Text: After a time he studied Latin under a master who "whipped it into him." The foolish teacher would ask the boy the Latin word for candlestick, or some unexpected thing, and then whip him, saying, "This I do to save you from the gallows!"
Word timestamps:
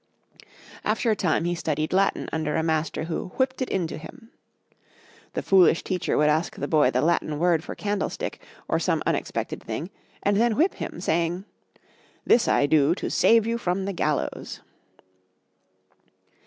After 0.83 1.11
a 1.11 1.15
time 1.15 1.43
he 1.45 1.53
studied 1.53 1.93
Latin 1.93 2.27
under 2.33 2.55
a 2.55 2.63
master 2.63 3.03
who 3.03 3.27
"whipped 3.35 3.61
it 3.61 3.69
into 3.69 3.99
him." 3.99 4.31
The 5.35 5.43
foolish 5.43 5.83
teacher 5.83 6.17
would 6.17 6.27
ask 6.27 6.55
the 6.55 6.67
boy 6.67 6.89
the 6.89 7.03
Latin 7.03 7.37
word 7.37 7.63
for 7.63 7.75
candlestick, 7.75 8.41
or 8.67 8.79
some 8.79 9.03
unexpected 9.05 9.61
thing, 9.61 9.91
and 10.23 10.37
then 10.37 10.55
whip 10.55 10.73
him, 10.73 11.01
saying, 11.01 11.45
"This 12.25 12.47
I 12.47 12.65
do 12.65 12.95
to 12.95 13.11
save 13.11 13.45
you 13.45 13.59
from 13.59 13.85
the 13.85 13.93
gallows!" 13.93 14.61